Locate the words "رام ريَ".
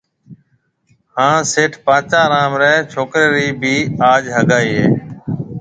2.31-2.73